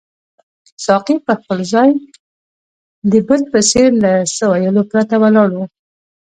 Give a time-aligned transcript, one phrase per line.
[0.85, 1.91] ساقي پر خپل ځای
[3.11, 5.65] د بت په څېر له څه ویلو پرته ولاړ وو.